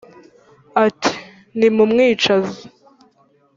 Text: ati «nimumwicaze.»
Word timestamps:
ati 0.85 1.11
«nimumwicaze.» 1.57 2.61